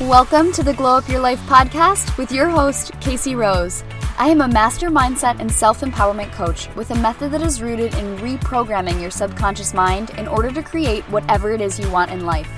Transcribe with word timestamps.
Welcome 0.00 0.50
to 0.52 0.62
the 0.62 0.72
Glow 0.72 0.96
Up 0.96 1.06
Your 1.10 1.20
Life 1.20 1.40
podcast 1.40 2.16
with 2.16 2.32
your 2.32 2.48
host, 2.48 2.98
Casey 3.02 3.34
Rose. 3.34 3.84
I 4.16 4.28
am 4.30 4.40
a 4.40 4.48
master 4.48 4.88
mindset 4.88 5.38
and 5.40 5.52
self 5.52 5.82
empowerment 5.82 6.32
coach 6.32 6.74
with 6.74 6.90
a 6.90 6.94
method 6.94 7.32
that 7.32 7.42
is 7.42 7.60
rooted 7.60 7.94
in 7.96 8.16
reprogramming 8.16 8.98
your 8.98 9.10
subconscious 9.10 9.74
mind 9.74 10.08
in 10.16 10.26
order 10.26 10.50
to 10.52 10.62
create 10.62 11.04
whatever 11.10 11.52
it 11.52 11.60
is 11.60 11.78
you 11.78 11.90
want 11.90 12.10
in 12.10 12.24
life. 12.24 12.50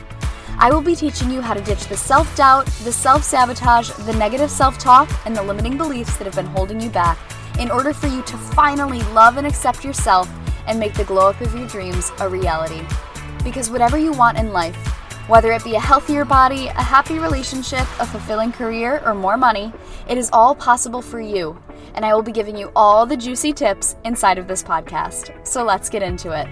I 0.56 0.70
will 0.70 0.82
be 0.82 0.94
teaching 0.94 1.32
you 1.32 1.40
how 1.40 1.54
to 1.54 1.60
ditch 1.60 1.88
the 1.88 1.96
self 1.96 2.34
doubt, 2.36 2.66
the 2.84 2.92
self 2.92 3.24
sabotage, 3.24 3.90
the 3.90 4.14
negative 4.14 4.48
self 4.50 4.78
talk, 4.78 5.10
and 5.26 5.34
the 5.34 5.42
limiting 5.42 5.76
beliefs 5.76 6.16
that 6.18 6.26
have 6.26 6.36
been 6.36 6.46
holding 6.46 6.80
you 6.80 6.90
back 6.90 7.18
in 7.58 7.72
order 7.72 7.92
for 7.92 8.06
you 8.06 8.22
to 8.22 8.36
finally 8.36 9.02
love 9.14 9.36
and 9.36 9.48
accept 9.48 9.84
yourself 9.84 10.30
and 10.68 10.78
make 10.78 10.94
the 10.94 11.04
glow 11.04 11.30
up 11.30 11.40
of 11.40 11.52
your 11.56 11.66
dreams 11.66 12.12
a 12.20 12.28
reality. 12.28 12.86
Because 13.42 13.68
whatever 13.68 13.98
you 13.98 14.12
want 14.12 14.38
in 14.38 14.52
life, 14.52 15.01
whether 15.28 15.52
it 15.52 15.64
be 15.64 15.74
a 15.74 15.80
healthier 15.80 16.24
body, 16.24 16.66
a 16.66 16.82
happy 16.82 17.18
relationship, 17.18 17.86
a 18.00 18.06
fulfilling 18.06 18.52
career, 18.52 19.02
or 19.04 19.14
more 19.14 19.36
money, 19.36 19.72
it 20.08 20.18
is 20.18 20.30
all 20.32 20.54
possible 20.54 21.02
for 21.02 21.20
you. 21.20 21.56
And 21.94 22.04
I 22.04 22.14
will 22.14 22.22
be 22.22 22.32
giving 22.32 22.56
you 22.56 22.72
all 22.74 23.06
the 23.06 23.16
juicy 23.16 23.52
tips 23.52 23.96
inside 24.04 24.38
of 24.38 24.48
this 24.48 24.62
podcast. 24.62 25.46
So 25.46 25.62
let's 25.64 25.88
get 25.88 26.02
into 26.02 26.32
it. 26.32 26.48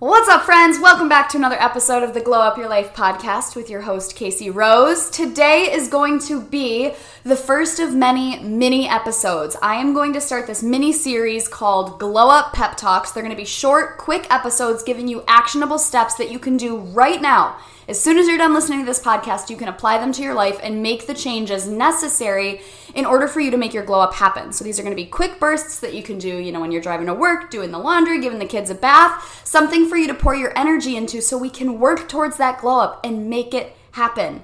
What's 0.00 0.28
up, 0.28 0.42
friends? 0.42 0.80
Welcome 0.80 1.08
back 1.08 1.28
to 1.28 1.38
another 1.38 1.60
episode 1.62 2.02
of 2.02 2.14
the 2.14 2.20
Glow 2.20 2.40
Up 2.40 2.58
Your 2.58 2.68
Life 2.68 2.94
podcast 2.94 3.54
with 3.54 3.70
your 3.70 3.82
host, 3.82 4.16
Casey 4.16 4.50
Rose. 4.50 5.08
Today 5.08 5.72
is 5.72 5.86
going 5.86 6.18
to 6.22 6.42
be 6.42 6.94
the 7.22 7.36
first 7.36 7.78
of 7.78 7.94
many 7.94 8.40
mini 8.40 8.88
episodes. 8.88 9.56
I 9.62 9.76
am 9.76 9.94
going 9.94 10.12
to 10.14 10.20
start 10.20 10.48
this 10.48 10.64
mini 10.64 10.92
series 10.92 11.46
called 11.46 12.00
Glow 12.00 12.28
Up 12.28 12.52
Pep 12.52 12.76
Talks. 12.76 13.12
They're 13.12 13.22
going 13.22 13.36
to 13.36 13.40
be 13.40 13.46
short, 13.46 13.96
quick 13.96 14.26
episodes 14.34 14.82
giving 14.82 15.06
you 15.06 15.22
actionable 15.28 15.78
steps 15.78 16.14
that 16.16 16.32
you 16.32 16.40
can 16.40 16.56
do 16.56 16.76
right 16.76 17.22
now 17.22 17.56
as 17.86 18.00
soon 18.00 18.16
as 18.16 18.26
you're 18.26 18.38
done 18.38 18.54
listening 18.54 18.80
to 18.80 18.86
this 18.86 19.02
podcast, 19.02 19.50
you 19.50 19.56
can 19.56 19.68
apply 19.68 19.98
them 19.98 20.12
to 20.12 20.22
your 20.22 20.34
life 20.34 20.58
and 20.62 20.82
make 20.82 21.06
the 21.06 21.14
changes 21.14 21.66
necessary 21.66 22.62
in 22.94 23.04
order 23.04 23.28
for 23.28 23.40
you 23.40 23.50
to 23.50 23.56
make 23.56 23.74
your 23.74 23.84
glow 23.84 24.00
up 24.00 24.14
happen. 24.14 24.52
So 24.52 24.64
these 24.64 24.78
are 24.78 24.82
going 24.82 24.96
to 24.96 25.02
be 25.02 25.08
quick 25.08 25.38
bursts 25.38 25.80
that 25.80 25.94
you 25.94 26.02
can 26.02 26.18
do, 26.18 26.38
you 26.38 26.50
know, 26.50 26.60
when 26.60 26.72
you're 26.72 26.80
driving 26.80 27.06
to 27.06 27.14
work, 27.14 27.50
doing 27.50 27.72
the 27.72 27.78
laundry, 27.78 28.20
giving 28.20 28.38
the 28.38 28.46
kids 28.46 28.70
a 28.70 28.74
bath, 28.74 29.42
something 29.44 29.88
for 29.88 29.96
you 29.96 30.06
to 30.06 30.14
pour 30.14 30.34
your 30.34 30.56
energy 30.56 30.96
into 30.96 31.20
so 31.20 31.36
we 31.36 31.50
can 31.50 31.78
work 31.78 32.08
towards 32.08 32.38
that 32.38 32.60
glow 32.60 32.80
up 32.80 33.00
and 33.04 33.28
make 33.28 33.52
it 33.52 33.76
happen. 33.92 34.42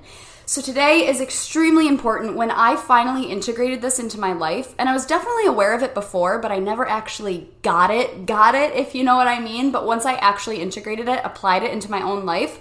So 0.51 0.61
today 0.61 1.07
is 1.07 1.21
extremely 1.21 1.87
important 1.87 2.35
when 2.35 2.51
I 2.51 2.75
finally 2.75 3.31
integrated 3.31 3.83
this 3.83 4.01
into 4.01 4.19
my 4.19 4.33
life. 4.33 4.75
And 4.81 4.89
I 4.89 4.93
was 4.93 5.07
definitely 5.07 5.47
aware 5.47 5.75
of 5.75 5.85
it 5.85 5.95
before, 5.95 6.41
but 6.41 6.51
I 6.51 6.59
never 6.59 6.89
actually 6.89 7.49
got 7.63 7.93
it, 7.93 8.27
got 8.27 8.57
it, 8.57 8.75
if 8.75 8.93
you 8.93 9.05
know 9.05 9.15
what 9.15 9.29
I 9.29 9.39
mean. 9.39 9.71
But 9.71 9.87
once 9.87 10.05
I 10.05 10.15
actually 10.15 10.61
integrated 10.61 11.09
it, 11.09 11.21
applied 11.23 11.63
it 11.63 11.71
into 11.71 11.89
my 11.89 12.03
own 12.03 12.27
life, 12.27 12.59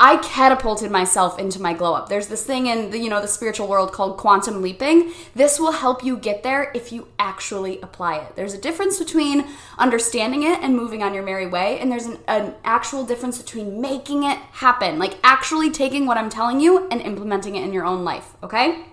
I 0.00 0.16
catapulted 0.16 0.90
myself 0.90 1.38
into 1.38 1.60
my 1.60 1.74
glow 1.74 1.94
up. 1.94 2.08
There's 2.08 2.26
this 2.26 2.44
thing 2.44 2.66
in 2.66 2.90
the 2.90 2.98
you 2.98 3.08
know 3.08 3.20
the 3.20 3.28
spiritual 3.28 3.68
world 3.68 3.92
called 3.92 4.16
quantum 4.16 4.60
leaping. 4.60 5.12
This 5.34 5.60
will 5.60 5.72
help 5.72 6.04
you 6.04 6.16
get 6.16 6.42
there 6.42 6.72
if 6.74 6.92
you 6.92 7.08
actually 7.18 7.80
apply 7.80 8.16
it. 8.16 8.34
There's 8.34 8.54
a 8.54 8.58
difference 8.58 8.98
between 8.98 9.46
understanding 9.78 10.42
it 10.42 10.58
and 10.60 10.76
moving 10.76 11.02
on 11.02 11.14
your 11.14 11.22
merry 11.22 11.46
way, 11.46 11.78
and 11.78 11.90
there's 11.90 12.06
an, 12.06 12.18
an 12.26 12.54
actual 12.64 13.04
difference 13.04 13.38
between 13.38 13.80
making 13.80 14.24
it 14.24 14.38
happen, 14.38 14.98
like 14.98 15.18
actually 15.22 15.70
taking 15.70 16.06
what 16.06 16.16
I'm 16.16 16.30
telling 16.30 16.60
you 16.60 16.88
and 16.88 17.00
implementing 17.00 17.54
it 17.54 17.64
in 17.64 17.72
your 17.72 17.84
own 17.84 18.04
life. 18.04 18.34
Okay, 18.42 18.84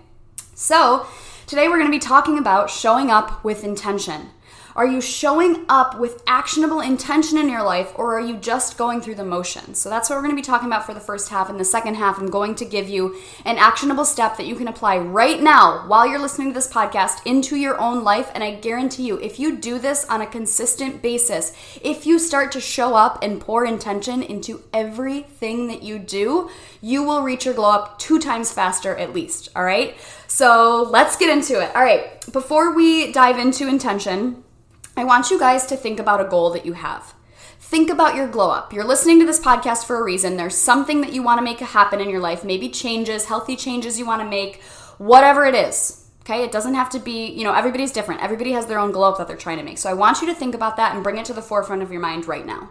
so 0.54 1.06
today 1.46 1.68
we're 1.68 1.78
going 1.78 1.90
to 1.90 1.96
be 1.96 1.98
talking 1.98 2.38
about 2.38 2.70
showing 2.70 3.10
up 3.10 3.42
with 3.42 3.64
intention. 3.64 4.30
Are 4.76 4.86
you 4.86 5.00
showing 5.00 5.64
up 5.68 5.98
with 5.98 6.22
actionable 6.26 6.80
intention 6.80 7.38
in 7.38 7.48
your 7.48 7.62
life 7.62 7.92
or 7.96 8.16
are 8.16 8.20
you 8.20 8.36
just 8.36 8.78
going 8.78 9.00
through 9.00 9.16
the 9.16 9.24
motions? 9.24 9.80
So 9.80 9.90
that's 9.90 10.08
what 10.08 10.16
we're 10.16 10.22
going 10.22 10.36
to 10.36 10.40
be 10.40 10.42
talking 10.42 10.68
about 10.68 10.86
for 10.86 10.94
the 10.94 11.00
first 11.00 11.28
half. 11.28 11.50
In 11.50 11.58
the 11.58 11.64
second 11.64 11.96
half, 11.96 12.18
I'm 12.18 12.30
going 12.30 12.54
to 12.56 12.64
give 12.64 12.88
you 12.88 13.16
an 13.44 13.58
actionable 13.58 14.04
step 14.04 14.36
that 14.36 14.46
you 14.46 14.54
can 14.54 14.68
apply 14.68 14.98
right 14.98 15.42
now 15.42 15.88
while 15.88 16.06
you're 16.06 16.20
listening 16.20 16.48
to 16.48 16.54
this 16.54 16.72
podcast 16.72 17.26
into 17.26 17.56
your 17.56 17.80
own 17.80 18.04
life. 18.04 18.30
And 18.34 18.44
I 18.44 18.54
guarantee 18.54 19.06
you, 19.06 19.18
if 19.20 19.40
you 19.40 19.56
do 19.56 19.78
this 19.78 20.04
on 20.04 20.20
a 20.20 20.26
consistent 20.26 21.02
basis, 21.02 21.52
if 21.82 22.06
you 22.06 22.18
start 22.18 22.52
to 22.52 22.60
show 22.60 22.94
up 22.94 23.22
and 23.22 23.40
pour 23.40 23.64
intention 23.64 24.22
into 24.22 24.62
everything 24.72 25.66
that 25.66 25.82
you 25.82 25.98
do, 25.98 26.48
you 26.80 27.02
will 27.02 27.22
reach 27.22 27.44
your 27.44 27.54
glow 27.54 27.70
up 27.70 27.98
two 27.98 28.18
times 28.18 28.52
faster 28.52 28.96
at 28.96 29.12
least. 29.12 29.48
All 29.56 29.64
right. 29.64 29.96
So 30.26 30.88
let's 30.90 31.16
get 31.16 31.28
into 31.28 31.60
it. 31.60 31.74
All 31.74 31.82
right. 31.82 32.24
Before 32.32 32.74
we 32.74 33.12
dive 33.12 33.38
into 33.38 33.66
intention, 33.66 34.44
I 35.00 35.04
want 35.04 35.30
you 35.30 35.38
guys 35.38 35.64
to 35.68 35.78
think 35.78 35.98
about 35.98 36.20
a 36.20 36.28
goal 36.28 36.50
that 36.50 36.66
you 36.66 36.74
have. 36.74 37.14
Think 37.58 37.88
about 37.88 38.16
your 38.16 38.28
glow 38.28 38.50
up. 38.50 38.70
You're 38.70 38.84
listening 38.84 39.18
to 39.20 39.24
this 39.24 39.40
podcast 39.40 39.86
for 39.86 39.98
a 39.98 40.04
reason. 40.04 40.36
There's 40.36 40.54
something 40.54 41.00
that 41.00 41.14
you 41.14 41.22
want 41.22 41.38
to 41.38 41.42
make 41.42 41.58
happen 41.60 42.02
in 42.02 42.10
your 42.10 42.20
life, 42.20 42.44
maybe 42.44 42.68
changes, 42.68 43.24
healthy 43.24 43.56
changes 43.56 43.98
you 43.98 44.04
want 44.04 44.20
to 44.20 44.28
make, 44.28 44.60
whatever 44.98 45.46
it 45.46 45.54
is. 45.54 46.06
Okay, 46.20 46.44
it 46.44 46.52
doesn't 46.52 46.74
have 46.74 46.90
to 46.90 46.98
be, 46.98 47.30
you 47.30 47.44
know, 47.44 47.54
everybody's 47.54 47.92
different. 47.92 48.22
Everybody 48.22 48.52
has 48.52 48.66
their 48.66 48.78
own 48.78 48.92
glow 48.92 49.08
up 49.08 49.16
that 49.16 49.26
they're 49.26 49.38
trying 49.38 49.56
to 49.56 49.64
make. 49.64 49.78
So 49.78 49.88
I 49.88 49.94
want 49.94 50.20
you 50.20 50.26
to 50.26 50.34
think 50.34 50.54
about 50.54 50.76
that 50.76 50.94
and 50.94 51.02
bring 51.02 51.16
it 51.16 51.24
to 51.24 51.32
the 51.32 51.40
forefront 51.40 51.80
of 51.80 51.90
your 51.90 52.02
mind 52.02 52.28
right 52.28 52.44
now. 52.44 52.68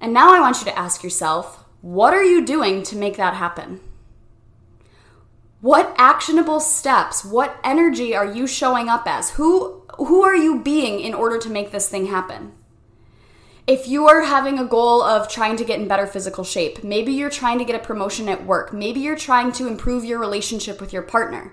And 0.00 0.14
now 0.14 0.34
I 0.34 0.40
want 0.40 0.60
you 0.60 0.64
to 0.64 0.78
ask 0.78 1.04
yourself, 1.04 1.62
what 1.82 2.14
are 2.14 2.24
you 2.24 2.42
doing 2.42 2.82
to 2.84 2.96
make 2.96 3.18
that 3.18 3.34
happen? 3.34 3.80
What 5.60 5.94
actionable 5.98 6.60
steps, 6.60 7.22
what 7.22 7.58
energy 7.62 8.14
are 8.14 8.24
you 8.24 8.46
showing 8.46 8.88
up 8.88 9.06
as? 9.06 9.30
Who 9.30 9.82
who 9.98 10.22
are 10.22 10.36
you 10.36 10.60
being 10.60 11.00
in 11.00 11.14
order 11.14 11.38
to 11.38 11.50
make 11.50 11.70
this 11.70 11.88
thing 11.88 12.06
happen? 12.06 12.52
If 13.66 13.88
you 13.88 14.06
are 14.06 14.22
having 14.22 14.58
a 14.58 14.64
goal 14.64 15.02
of 15.02 15.28
trying 15.28 15.56
to 15.56 15.64
get 15.64 15.80
in 15.80 15.88
better 15.88 16.06
physical 16.06 16.44
shape, 16.44 16.84
maybe 16.84 17.12
you're 17.12 17.30
trying 17.30 17.58
to 17.58 17.64
get 17.64 17.74
a 17.74 17.84
promotion 17.84 18.28
at 18.28 18.46
work, 18.46 18.72
maybe 18.72 19.00
you're 19.00 19.16
trying 19.16 19.50
to 19.52 19.66
improve 19.66 20.04
your 20.04 20.20
relationship 20.20 20.80
with 20.80 20.92
your 20.92 21.02
partner. 21.02 21.52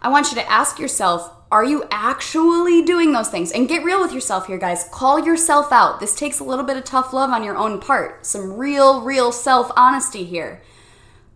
I 0.00 0.08
want 0.08 0.30
you 0.30 0.36
to 0.36 0.50
ask 0.50 0.78
yourself, 0.78 1.30
are 1.52 1.64
you 1.64 1.84
actually 1.90 2.82
doing 2.82 3.12
those 3.12 3.28
things? 3.28 3.52
And 3.52 3.68
get 3.68 3.84
real 3.84 4.00
with 4.00 4.12
yourself 4.12 4.46
here, 4.46 4.56
guys. 4.56 4.88
Call 4.90 5.18
yourself 5.18 5.72
out. 5.72 6.00
This 6.00 6.14
takes 6.14 6.40
a 6.40 6.44
little 6.44 6.64
bit 6.64 6.78
of 6.78 6.84
tough 6.84 7.12
love 7.12 7.30
on 7.30 7.44
your 7.44 7.56
own 7.56 7.80
part. 7.80 8.24
Some 8.24 8.56
real, 8.56 9.02
real 9.02 9.30
self 9.30 9.70
honesty 9.76 10.24
here. 10.24 10.62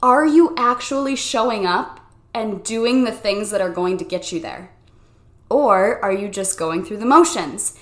Are 0.03 0.27
you 0.27 0.55
actually 0.57 1.17
showing 1.17 1.67
up 1.67 2.01
and 2.33 2.63
doing 2.63 3.05
the 3.05 3.13
things 3.13 3.51
that 3.51 3.61
are 3.61 3.71
going 3.71 3.99
to 3.99 4.05
get 4.05 4.33
you 4.33 4.41
there? 4.41 4.71
Or 5.55 6.05
are 6.05 6.13
you 6.13 6.29
just 6.29 6.59
going 6.59 6.85
through 6.85 6.97
the 6.97 7.07
motions? 7.07 7.79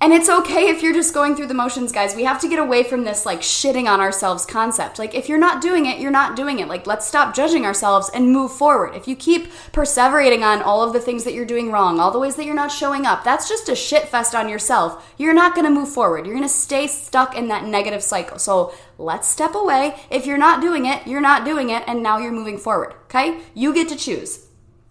And 0.00 0.12
it's 0.12 0.28
okay 0.28 0.68
if 0.70 0.82
you're 0.82 0.92
just 0.92 1.14
going 1.14 1.36
through 1.36 1.46
the 1.46 1.54
motions, 1.54 1.92
guys. 1.92 2.16
We 2.16 2.24
have 2.24 2.40
to 2.40 2.48
get 2.48 2.58
away 2.58 2.82
from 2.82 3.04
this 3.04 3.24
like 3.24 3.42
shitting 3.42 3.88
on 3.88 4.00
ourselves 4.00 4.44
concept. 4.44 4.98
Like, 4.98 5.14
if 5.14 5.28
you're 5.28 5.38
not 5.38 5.62
doing 5.62 5.86
it, 5.86 6.00
you're 6.00 6.10
not 6.10 6.34
doing 6.34 6.58
it. 6.58 6.66
Like, 6.66 6.84
let's 6.84 7.06
stop 7.06 7.32
judging 7.32 7.64
ourselves 7.64 8.10
and 8.12 8.32
move 8.32 8.50
forward. 8.50 8.96
If 8.96 9.06
you 9.06 9.14
keep 9.14 9.52
perseverating 9.70 10.42
on 10.42 10.62
all 10.62 10.82
of 10.82 10.92
the 10.92 10.98
things 10.98 11.22
that 11.22 11.32
you're 11.32 11.44
doing 11.44 11.70
wrong, 11.70 12.00
all 12.00 12.10
the 12.10 12.18
ways 12.18 12.34
that 12.34 12.44
you're 12.44 12.56
not 12.56 12.72
showing 12.72 13.06
up, 13.06 13.22
that's 13.22 13.48
just 13.48 13.68
a 13.68 13.76
shit 13.76 14.08
fest 14.08 14.34
on 14.34 14.48
yourself. 14.48 15.14
You're 15.16 15.32
not 15.32 15.54
gonna 15.54 15.70
move 15.70 15.90
forward. 15.90 16.26
You're 16.26 16.34
gonna 16.34 16.48
stay 16.48 16.88
stuck 16.88 17.36
in 17.36 17.46
that 17.46 17.66
negative 17.66 18.02
cycle. 18.02 18.40
So, 18.40 18.74
let's 18.98 19.28
step 19.28 19.54
away. 19.54 19.94
If 20.10 20.26
you're 20.26 20.38
not 20.38 20.60
doing 20.60 20.86
it, 20.86 21.06
you're 21.06 21.20
not 21.20 21.44
doing 21.44 21.70
it, 21.70 21.84
and 21.86 22.02
now 22.02 22.18
you're 22.18 22.32
moving 22.32 22.58
forward, 22.58 22.94
okay? 23.04 23.38
You 23.54 23.72
get 23.72 23.88
to 23.90 23.96
choose. 23.96 24.48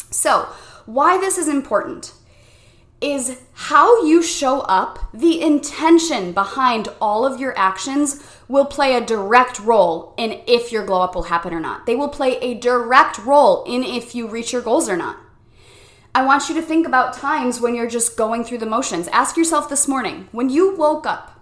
So, 0.09 0.47
why 0.85 1.17
this 1.17 1.37
is 1.37 1.49
important 1.49 2.13
is 3.01 3.41
how 3.53 4.03
you 4.05 4.21
show 4.21 4.61
up, 4.61 4.99
the 5.11 5.41
intention 5.41 6.31
behind 6.31 6.87
all 7.01 7.25
of 7.25 7.39
your 7.39 7.57
actions 7.57 8.23
will 8.47 8.65
play 8.65 8.95
a 8.95 9.05
direct 9.05 9.59
role 9.59 10.13
in 10.17 10.39
if 10.47 10.71
your 10.71 10.85
glow 10.85 11.01
up 11.01 11.15
will 11.15 11.23
happen 11.23 11.53
or 11.53 11.59
not. 11.59 11.85
They 11.87 11.95
will 11.95 12.09
play 12.09 12.37
a 12.37 12.53
direct 12.53 13.17
role 13.19 13.63
in 13.63 13.83
if 13.83 14.13
you 14.13 14.27
reach 14.27 14.53
your 14.53 14.61
goals 14.61 14.87
or 14.87 14.95
not. 14.95 15.17
I 16.13 16.25
want 16.25 16.49
you 16.49 16.55
to 16.55 16.61
think 16.61 16.85
about 16.85 17.13
times 17.13 17.59
when 17.59 17.73
you're 17.73 17.89
just 17.89 18.17
going 18.17 18.43
through 18.43 18.59
the 18.59 18.65
motions. 18.65 19.07
Ask 19.07 19.35
yourself 19.35 19.69
this 19.69 19.87
morning, 19.87 20.27
when 20.31 20.49
you 20.49 20.75
woke 20.75 21.07
up, 21.07 21.39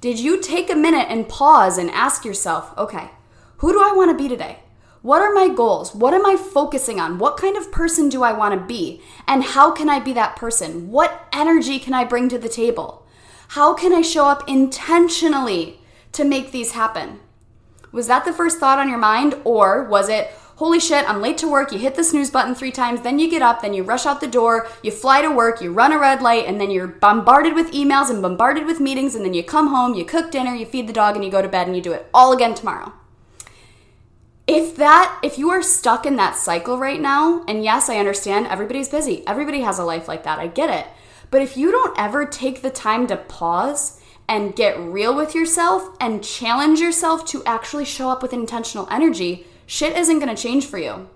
did 0.00 0.18
you 0.18 0.40
take 0.40 0.70
a 0.70 0.76
minute 0.76 1.06
and 1.10 1.28
pause 1.28 1.78
and 1.78 1.90
ask 1.90 2.24
yourself, 2.24 2.76
okay, 2.78 3.10
who 3.58 3.72
do 3.72 3.80
I 3.80 3.92
want 3.94 4.16
to 4.16 4.22
be 4.22 4.28
today? 4.28 4.60
What 5.04 5.20
are 5.20 5.34
my 5.34 5.48
goals? 5.54 5.94
What 5.94 6.14
am 6.14 6.24
I 6.24 6.34
focusing 6.34 6.98
on? 6.98 7.18
What 7.18 7.36
kind 7.36 7.58
of 7.58 7.70
person 7.70 8.08
do 8.08 8.22
I 8.22 8.32
want 8.32 8.58
to 8.58 8.66
be? 8.66 9.02
And 9.28 9.44
how 9.44 9.70
can 9.70 9.90
I 9.90 10.00
be 10.00 10.14
that 10.14 10.34
person? 10.34 10.90
What 10.90 11.28
energy 11.30 11.78
can 11.78 11.92
I 11.92 12.04
bring 12.04 12.30
to 12.30 12.38
the 12.38 12.48
table? 12.48 13.04
How 13.48 13.74
can 13.74 13.92
I 13.92 14.00
show 14.00 14.24
up 14.24 14.48
intentionally 14.48 15.78
to 16.12 16.24
make 16.24 16.52
these 16.52 16.72
happen? 16.72 17.20
Was 17.92 18.06
that 18.06 18.24
the 18.24 18.32
first 18.32 18.58
thought 18.58 18.78
on 18.78 18.88
your 18.88 18.96
mind? 18.96 19.34
Or 19.44 19.84
was 19.84 20.08
it, 20.08 20.28
holy 20.56 20.80
shit, 20.80 21.06
I'm 21.06 21.20
late 21.20 21.36
to 21.36 21.50
work, 21.50 21.70
you 21.70 21.78
hit 21.78 21.96
the 21.96 22.02
snooze 22.02 22.30
button 22.30 22.54
three 22.54 22.72
times, 22.72 23.02
then 23.02 23.18
you 23.18 23.28
get 23.28 23.42
up, 23.42 23.60
then 23.60 23.74
you 23.74 23.82
rush 23.82 24.06
out 24.06 24.22
the 24.22 24.26
door, 24.26 24.68
you 24.82 24.90
fly 24.90 25.20
to 25.20 25.30
work, 25.30 25.60
you 25.60 25.70
run 25.70 25.92
a 25.92 25.98
red 25.98 26.22
light, 26.22 26.46
and 26.46 26.58
then 26.58 26.70
you're 26.70 26.86
bombarded 26.86 27.52
with 27.52 27.72
emails 27.72 28.08
and 28.08 28.22
bombarded 28.22 28.64
with 28.64 28.80
meetings, 28.80 29.14
and 29.14 29.22
then 29.22 29.34
you 29.34 29.44
come 29.44 29.68
home, 29.68 29.92
you 29.92 30.06
cook 30.06 30.30
dinner, 30.30 30.54
you 30.54 30.64
feed 30.64 30.86
the 30.86 30.94
dog, 30.94 31.14
and 31.14 31.22
you 31.22 31.30
go 31.30 31.42
to 31.42 31.48
bed, 31.48 31.66
and 31.66 31.76
you 31.76 31.82
do 31.82 31.92
it 31.92 32.08
all 32.14 32.32
again 32.32 32.54
tomorrow 32.54 32.94
if 34.46 34.76
that 34.76 35.18
if 35.22 35.38
you 35.38 35.50
are 35.50 35.62
stuck 35.62 36.04
in 36.04 36.16
that 36.16 36.36
cycle 36.36 36.78
right 36.78 37.00
now 37.00 37.42
and 37.48 37.64
yes 37.64 37.88
i 37.88 37.96
understand 37.96 38.46
everybody's 38.46 38.88
busy 38.88 39.26
everybody 39.26 39.60
has 39.60 39.78
a 39.78 39.84
life 39.84 40.06
like 40.06 40.24
that 40.24 40.38
i 40.38 40.46
get 40.46 40.68
it 40.68 40.86
But 41.30 41.42
if 41.42 41.56
you 41.56 41.72
don't 41.72 41.98
ever 41.98 42.26
take 42.26 42.62
the 42.62 42.70
time 42.70 43.08
to 43.08 43.16
pause 43.16 44.00
and 44.28 44.54
get 44.54 44.78
real 44.78 45.14
with 45.14 45.34
yourself 45.34 45.96
and 46.00 46.22
challenge 46.22 46.78
yourself 46.80 47.26
to 47.26 47.42
actually 47.44 47.84
show 47.84 48.08
up 48.08 48.22
with 48.22 48.32
intentional 48.32 48.88
energy, 48.90 49.46
shit 49.66 49.96
isn't 49.96 50.18
gonna 50.18 50.36
change 50.36 50.66
for 50.66 50.78
you. 50.78 51.08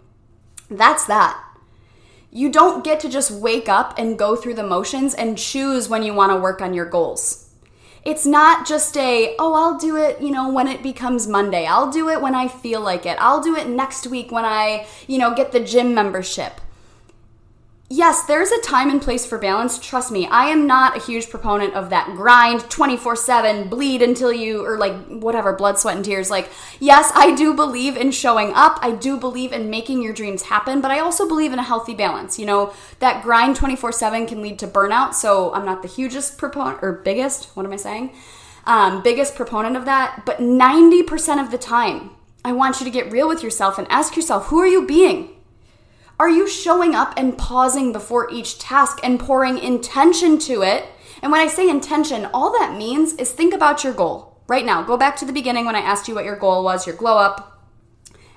That's 0.69 1.07
that. 1.07 1.43
You 2.31 2.51
don't 2.51 2.85
get 2.85 3.01
to 3.01 3.09
just 3.09 3.31
wake 3.31 3.69
up 3.69 3.99
and 3.99 4.19
go 4.19 4.37
through 4.37 4.55
the 4.55 4.63
motions 4.67 5.15
and 5.15 5.39
choose 5.39 5.89
when 5.89 6.03
you 6.03 6.13
wanna 6.13 6.39
work 6.39 6.61
on 6.61 6.75
your 6.75 6.85
goals. 6.85 7.48
It's 8.05 8.27
not 8.27 8.67
just 8.67 8.97
a, 8.97 9.35
oh, 9.39 9.55
I'll 9.55 9.79
do 9.79 9.97
it, 9.97 10.21
you 10.21 10.31
know, 10.31 10.51
when 10.51 10.69
it 10.69 10.83
becomes 10.83 11.27
Monday. 11.27 11.67
I'll 11.67 11.91
do 11.91 12.09
it 12.09 12.21
when 12.21 12.35
I 12.35 12.49
feel 12.49 12.81
like 12.81 13.07
it. 13.07 13.17
I'll 13.21 13.43
do 13.43 13.57
it 13.57 13.69
next 13.69 14.07
week 14.07 14.33
when 14.33 14.45
I, 14.45 14.87
you 15.07 15.19
know, 15.19 15.35
get 15.35 15.53
the 15.53 15.61
gym 15.61 15.95
membership 15.95 16.61
yes, 17.91 18.25
there's 18.25 18.51
a 18.51 18.61
time 18.61 18.91
and 18.91 19.01
place 19.01 19.25
for 19.25 19.39
balance. 19.39 19.79
Trust 19.79 20.11
me, 20.11 20.27
I 20.27 20.45
am 20.47 20.67
not 20.67 20.97
a 20.97 21.01
huge 21.01 21.31
proponent 21.31 21.75
of 21.75 21.91
that 21.91 22.15
grind 22.17 22.69
24 22.71 23.17
7, 23.17 23.69
bleed 23.69 24.03
until 24.03 24.33
you, 24.33 24.65
or 24.65 24.77
like 24.79 24.95
whatever, 25.07 25.53
blood, 25.55 25.79
sweat, 25.79 25.97
and 25.97 26.05
tears. 26.05 26.31
Like, 26.31 26.51
yes, 26.81 27.11
I 27.15 27.35
do 27.35 27.55
believe 27.55 27.97
in 27.97 28.11
showing 28.11 28.53
up. 28.55 28.79
I 28.83 28.93
do 28.93 29.19
believe 29.19 29.53
in 29.53 29.71
making 29.71 30.03
your 30.03 30.13
dreams 30.13 30.43
happen, 30.43 30.81
but 30.81 30.91
I 30.91 31.01
also 31.01 31.27
believe 31.27 31.53
in 31.53 31.59
a 31.59 31.65
healthy 31.65 31.95
balance. 31.95 32.39
You 32.39 32.47
know, 32.47 32.75
that 32.99 33.23
grind 33.23 33.57
24 33.57 33.93
7 33.93 34.27
can 34.27 34.43
lead 34.43 34.59
to 34.59 34.67
burnout. 34.67 35.15
So 35.15 35.53
I'm 35.55 35.65
not 35.65 35.83
the 35.83 35.89
hugest 35.89 36.39
proponent, 36.39 36.79
or 36.83 36.93
biggest, 36.93 37.57
what 37.57 37.65
am 37.65 37.73
I 37.73 37.77
saying? 37.77 38.13
Um, 38.67 39.03
biggest 39.03 39.35
proponent 39.35 39.77
of 39.77 39.87
that. 39.87 40.25
But 40.27 40.39
90% 40.39 41.43
of 41.43 41.51
the 41.51 41.59
time, 41.59 42.11
I 42.45 42.53
want 42.53 42.81
you 42.81 42.85
to 42.85 42.91
get 42.91 43.11
real 43.11 43.27
with 43.27 43.43
yourself 43.43 43.79
and 43.79 43.87
ask 43.91 44.15
yourself, 44.15 44.47
who 44.47 44.59
are 44.59 44.67
you 44.67 44.87
being? 44.87 45.31
Are 46.21 46.29
you 46.29 46.49
showing 46.49 46.97
up 46.97 47.15
and 47.17 47.39
pausing 47.39 47.93
before 47.93 48.29
each 48.33 48.59
task 48.59 48.99
and 49.05 49.21
pouring 49.21 49.57
intention 49.57 50.39
to 50.41 50.63
it? 50.63 50.87
And 51.23 51.31
when 51.31 51.41
I 51.41 51.47
say 51.47 51.69
intention, 51.69 52.29
all 52.35 52.51
that 52.59 52.77
means 52.77 53.13
is 53.15 53.31
think 53.31 53.55
about 53.55 53.85
your 53.85 53.93
goal. 53.93 54.37
Right 54.49 54.65
now, 54.65 54.83
go 54.83 54.97
back 54.97 55.17
to 55.19 55.25
the 55.25 55.33
beginning 55.33 55.65
when 55.65 55.77
I 55.77 55.81
asked 55.81 56.09
you 56.09 56.17
what 56.17 56.25
your 56.25 56.37
goal 56.37 56.65
was, 56.65 56.89
your 56.89 56.97
glow 56.97 57.19
up. 57.19 57.63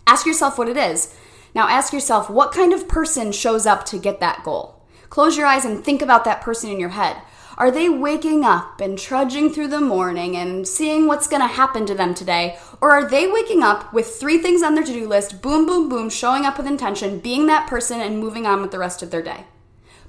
Ask 0.05 0.27
yourself 0.27 0.59
what 0.59 0.69
it 0.69 0.77
is. 0.77 1.15
Now 1.55 1.67
ask 1.67 1.91
yourself 1.91 2.29
what 2.29 2.51
kind 2.51 2.71
of 2.71 2.87
person 2.87 3.31
shows 3.31 3.65
up 3.65 3.85
to 3.85 3.97
get 3.97 4.19
that 4.19 4.43
goal. 4.43 4.85
Close 5.09 5.35
your 5.35 5.47
eyes 5.47 5.65
and 5.65 5.83
think 5.83 6.03
about 6.03 6.23
that 6.25 6.41
person 6.41 6.69
in 6.69 6.79
your 6.79 6.89
head. 6.89 7.17
Are 7.61 7.69
they 7.69 7.89
waking 7.89 8.43
up 8.43 8.81
and 8.81 8.97
trudging 8.97 9.51
through 9.51 9.67
the 9.67 9.79
morning 9.79 10.35
and 10.35 10.67
seeing 10.67 11.05
what's 11.05 11.27
going 11.27 11.43
to 11.43 11.47
happen 11.47 11.85
to 11.85 11.93
them 11.93 12.15
today? 12.15 12.57
Or 12.81 12.89
are 12.89 13.07
they 13.07 13.27
waking 13.27 13.61
up 13.61 13.93
with 13.93 14.15
three 14.15 14.39
things 14.39 14.63
on 14.63 14.73
their 14.73 14.83
to 14.83 14.91
do 14.91 15.07
list, 15.07 15.43
boom, 15.43 15.67
boom, 15.67 15.87
boom, 15.87 16.09
showing 16.09 16.43
up 16.43 16.57
with 16.57 16.65
intention, 16.65 17.19
being 17.19 17.45
that 17.45 17.69
person, 17.69 18.01
and 18.01 18.17
moving 18.17 18.47
on 18.47 18.63
with 18.63 18.71
the 18.71 18.79
rest 18.79 19.03
of 19.03 19.11
their 19.11 19.21
day? 19.21 19.45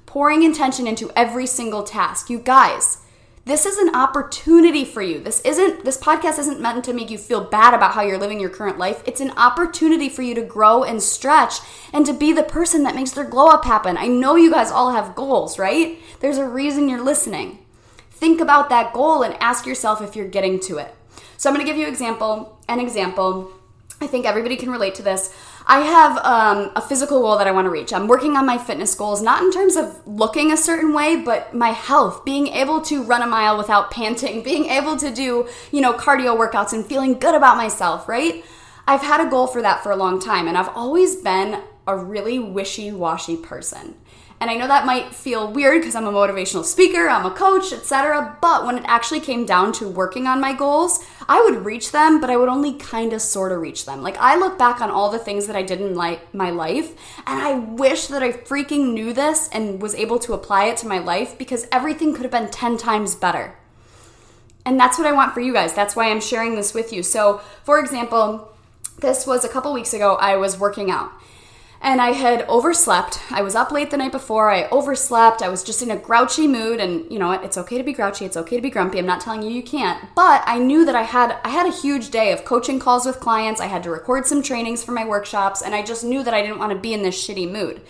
Pouring 0.07 0.41
intention 0.41 0.87
into 0.87 1.11
every 1.15 1.45
single 1.45 1.83
task. 1.83 2.27
You 2.27 2.39
guys, 2.39 3.02
this 3.45 3.65
is 3.65 3.77
an 3.77 3.93
opportunity 3.93 4.85
for 4.85 5.01
you. 5.01 5.19
This 5.19 5.41
isn't 5.41 5.83
this 5.83 5.97
podcast 5.97 6.39
isn't 6.39 6.61
meant 6.61 6.85
to 6.85 6.93
make 6.93 7.09
you 7.09 7.17
feel 7.17 7.43
bad 7.43 7.73
about 7.73 7.93
how 7.93 8.01
you're 8.01 8.17
living 8.17 8.39
your 8.39 8.49
current 8.49 8.77
life. 8.77 9.03
It's 9.05 9.19
an 9.19 9.31
opportunity 9.31 10.07
for 10.07 10.21
you 10.21 10.33
to 10.35 10.41
grow 10.41 10.83
and 10.83 11.03
stretch 11.03 11.55
and 11.91 12.05
to 12.05 12.13
be 12.13 12.31
the 12.31 12.43
person 12.43 12.83
that 12.83 12.95
makes 12.95 13.11
their 13.11 13.25
glow 13.25 13.47
up 13.47 13.65
happen. 13.65 13.97
I 13.97 14.07
know 14.07 14.37
you 14.37 14.49
guys 14.49 14.71
all 14.71 14.91
have 14.91 15.15
goals, 15.15 15.59
right? 15.59 15.99
There's 16.21 16.37
a 16.37 16.47
reason 16.47 16.87
you're 16.87 17.03
listening. 17.03 17.59
Think 18.11 18.39
about 18.39 18.69
that 18.69 18.93
goal 18.93 19.23
and 19.23 19.35
ask 19.41 19.65
yourself 19.65 20.01
if 20.01 20.15
you're 20.15 20.27
getting 20.27 20.59
to 20.61 20.77
it. 20.77 20.95
So 21.35 21.49
I'm 21.49 21.55
going 21.55 21.65
to 21.65 21.69
give 21.69 21.79
you 21.79 21.87
example, 21.87 22.57
an 22.69 22.79
example. 22.79 23.51
I 23.99 24.07
think 24.07 24.25
everybody 24.25 24.55
can 24.55 24.69
relate 24.69 24.95
to 24.95 25.03
this. 25.03 25.35
I 25.65 25.79
have 25.79 26.17
um, 26.25 26.71
a 26.75 26.81
physical 26.81 27.21
goal 27.21 27.37
that 27.37 27.47
I 27.47 27.51
want 27.51 27.65
to 27.65 27.69
reach. 27.69 27.93
I'm 27.93 28.07
working 28.07 28.35
on 28.35 28.45
my 28.45 28.57
fitness 28.57 28.93
goals, 28.95 29.21
not 29.21 29.41
in 29.41 29.51
terms 29.51 29.75
of 29.75 30.05
looking 30.05 30.51
a 30.51 30.57
certain 30.57 30.93
way, 30.93 31.15
but 31.15 31.53
my 31.53 31.69
health, 31.69 32.25
being 32.25 32.47
able 32.47 32.81
to 32.81 33.03
run 33.03 33.21
a 33.21 33.27
mile 33.27 33.57
without 33.57 33.91
panting, 33.99 34.43
being 34.43 34.65
able 34.65 34.97
to 34.97 35.13
do, 35.13 35.47
you 35.71 35.81
know, 35.81 35.93
cardio 35.93 36.37
workouts 36.37 36.73
and 36.73 36.85
feeling 36.85 37.17
good 37.17 37.35
about 37.35 37.57
myself, 37.57 38.09
right? 38.09 38.43
I've 38.85 39.01
had 39.01 39.25
a 39.25 39.29
goal 39.29 39.47
for 39.47 39.61
that 39.61 39.81
for 39.81 39.91
a 39.91 39.95
long 39.95 40.19
time, 40.19 40.47
and 40.47 40.57
I've 40.57 40.69
always 40.69 41.15
been 41.15 41.61
a 41.87 41.97
really 41.97 42.39
wishy 42.39 42.91
washy 42.91 43.37
person. 43.37 43.95
And 44.43 44.51
I 44.51 44.55
know 44.55 44.67
that 44.67 44.85
might 44.85 45.15
feel 45.15 45.49
weird 45.49 45.79
because 45.79 45.95
I'm 45.95 46.05
a 46.05 46.11
motivational 46.11 46.65
speaker, 46.65 47.07
I'm 47.07 47.25
a 47.25 47.31
coach, 47.31 47.71
etc. 47.71 48.37
But 48.41 48.65
when 48.65 48.77
it 48.77 48.83
actually 48.87 49.21
came 49.21 49.45
down 49.45 49.71
to 49.75 49.87
working 49.87 50.27
on 50.27 50.41
my 50.41 50.51
goals, 50.51 50.99
I 51.29 51.41
would 51.41 51.63
reach 51.63 51.93
them, 51.93 52.19
but 52.19 52.29
I 52.29 52.35
would 52.35 52.49
only 52.49 52.73
kind 52.73 53.13
of 53.13 53.21
sort 53.21 53.53
of 53.53 53.61
reach 53.61 53.85
them. 53.85 54.03
Like 54.03 54.17
I 54.17 54.35
look 54.35 54.57
back 54.57 54.81
on 54.81 54.91
all 54.91 55.09
the 55.09 55.17
things 55.17 55.47
that 55.47 55.55
I 55.55 55.63
did 55.63 55.79
in 55.79 55.95
my, 55.95 56.19
my 56.33 56.49
life, 56.49 56.93
and 57.25 57.41
I 57.41 57.53
wish 57.53 58.07
that 58.07 58.21
I 58.21 58.33
freaking 58.33 58.91
knew 58.91 59.13
this 59.13 59.47
and 59.53 59.81
was 59.81 59.95
able 59.95 60.19
to 60.19 60.33
apply 60.33 60.65
it 60.65 60.75
to 60.79 60.87
my 60.87 60.97
life 60.97 61.37
because 61.37 61.65
everything 61.71 62.13
could 62.13 62.23
have 62.23 62.31
been 62.31 62.51
10 62.51 62.75
times 62.75 63.15
better. 63.15 63.55
And 64.65 64.77
that's 64.77 64.97
what 64.97 65.07
I 65.07 65.13
want 65.13 65.33
for 65.33 65.39
you 65.39 65.53
guys. 65.53 65.73
That's 65.73 65.95
why 65.95 66.11
I'm 66.11 66.19
sharing 66.19 66.55
this 66.55 66.73
with 66.73 66.91
you. 66.91 67.01
So, 67.01 67.39
for 67.63 67.79
example, 67.79 68.53
this 68.99 69.25
was 69.25 69.45
a 69.45 69.49
couple 69.49 69.71
weeks 69.71 69.93
ago, 69.93 70.15
I 70.15 70.35
was 70.35 70.59
working 70.59 70.91
out 70.91 71.13
and 71.83 71.99
I 71.99 72.11
had 72.11 72.45
overslept. 72.47 73.19
I 73.29 73.41
was 73.41 73.55
up 73.55 73.69
late 73.69 73.91
the 73.91 73.97
night 73.97 74.13
before. 74.13 74.49
I 74.49 74.69
overslept. 74.69 75.41
I 75.41 75.49
was 75.49 75.63
just 75.63 75.81
in 75.81 75.91
a 75.91 75.97
grouchy 75.97 76.47
mood 76.47 76.79
and 76.79 77.11
you 77.11 77.19
know? 77.19 77.33
It's 77.33 77.57
okay 77.57 77.77
to 77.77 77.83
be 77.83 77.91
grouchy. 77.91 78.23
It's 78.23 78.37
okay 78.37 78.55
to 78.55 78.61
be 78.61 78.69
grumpy. 78.69 78.99
I'm 78.99 79.05
not 79.05 79.19
telling 79.19 79.43
you 79.43 79.49
you 79.49 79.61
can't. 79.61 80.07
But 80.15 80.43
I 80.45 80.59
knew 80.59 80.85
that 80.85 80.95
I 80.95 81.03
had 81.03 81.37
I 81.43 81.49
had 81.49 81.67
a 81.67 81.71
huge 81.71 82.09
day 82.09 82.31
of 82.31 82.45
coaching 82.45 82.79
calls 82.79 83.05
with 83.05 83.19
clients. 83.19 83.59
I 83.59 83.67
had 83.67 83.83
to 83.83 83.91
record 83.91 84.25
some 84.25 84.41
trainings 84.41 84.81
for 84.81 84.93
my 84.93 85.05
workshops 85.05 85.61
and 85.61 85.75
I 85.75 85.83
just 85.83 86.05
knew 86.05 86.23
that 86.23 86.33
I 86.33 86.41
didn't 86.41 86.59
want 86.59 86.71
to 86.71 86.79
be 86.79 86.93
in 86.93 87.03
this 87.03 87.27
shitty 87.27 87.51
mood. 87.51 87.81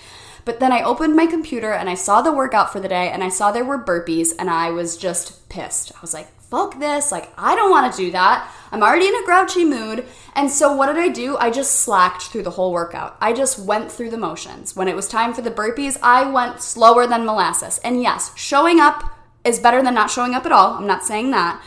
But 0.46 0.60
then 0.60 0.72
I 0.72 0.82
opened 0.82 1.16
my 1.16 1.28
computer 1.28 1.72
and 1.72 1.90
I 1.90 1.94
saw 1.94 2.22
the 2.22 2.34
workout 2.34 2.74
for 2.74 2.80
the 2.80 2.90
day 2.90 3.10
and 3.10 3.24
I 3.24 3.30
saw 3.30 3.52
there 3.52 3.64
were 3.64 3.82
burpees 3.82 4.34
and 4.38 4.50
I 4.50 4.72
was 4.72 4.98
just 4.98 5.48
pissed. 5.50 5.92
I 5.96 6.02
was 6.02 6.14
like, 6.14 6.28
fuck 6.54 6.80
this. 6.80 7.12
Like, 7.12 7.34
I 7.36 7.56
don't 7.56 7.72
want 7.72 7.92
to 7.92 7.98
do 7.98 8.12
that. 8.12 8.48
I'm 8.72 8.84
already 8.84 9.08
in 9.08 9.16
a 9.16 9.26
grouchy 9.26 9.66
mood. 9.66 10.06
And 10.36 10.52
so, 10.52 10.76
what 10.76 10.86
did 10.86 10.98
I 10.98 11.10
do? 11.10 11.36
I 11.38 11.50
just 11.50 11.80
slacked 11.80 12.24
through 12.24 12.44
the 12.44 12.52
whole 12.52 12.72
workout. 12.72 13.18
I 13.20 13.34
just 13.34 13.58
went 13.58 13.92
through 13.92 14.12
the 14.12 14.20
motions. 14.20 14.76
When 14.76 14.88
it 14.88 14.96
was 14.96 15.08
time 15.08 15.34
for 15.34 15.42
the 15.42 15.50
burpees, 15.50 15.98
I 16.04 16.30
went 16.30 16.62
slower 16.62 17.08
than 17.08 17.26
molasses. 17.26 17.80
And 17.80 18.04
yes, 18.04 18.32
showing 18.38 18.80
up 18.80 19.04
is 19.44 19.58
better 19.58 19.82
than 19.82 19.96
not 19.96 20.12
showing 20.12 20.36
up 20.36 20.46
at 20.46 20.52
all. 20.52 20.76
I'm 20.76 20.86
not 20.86 21.04
saying 21.04 21.32
that. 21.32 21.60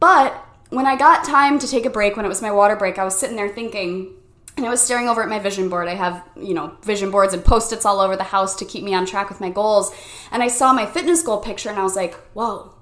But 0.00 0.34
when 0.68 0.84
I 0.84 0.96
got 0.96 1.24
time 1.24 1.58
to 1.58 1.66
take 1.66 1.86
a 1.86 1.90
break, 1.90 2.14
when 2.14 2.26
it 2.26 2.28
was 2.28 2.42
my 2.42 2.52
water 2.52 2.76
break, 2.76 2.98
I 2.98 3.04
was 3.04 3.18
sitting 3.18 3.36
there 3.36 3.48
thinking, 3.48 4.12
and 4.58 4.66
I 4.66 4.70
was 4.70 4.82
staring 4.82 5.08
over 5.08 5.22
at 5.22 5.30
my 5.30 5.38
vision 5.38 5.70
board. 5.70 5.88
I 5.88 5.94
have, 5.94 6.22
you 6.36 6.52
know, 6.52 6.76
vision 6.82 7.10
boards 7.10 7.32
and 7.32 7.42
post 7.42 7.72
its 7.72 7.86
all 7.86 8.00
over 8.00 8.16
the 8.16 8.24
house 8.24 8.54
to 8.56 8.66
keep 8.66 8.84
me 8.84 8.92
on 8.92 9.06
track 9.06 9.30
with 9.30 9.40
my 9.40 9.48
goals. 9.48 9.94
And 10.30 10.42
I 10.42 10.48
saw 10.48 10.74
my 10.74 10.84
fitness 10.84 11.22
goal 11.22 11.40
picture 11.40 11.70
and 11.70 11.78
I 11.78 11.82
was 11.82 11.96
like, 11.96 12.14
whoa, 12.34 12.75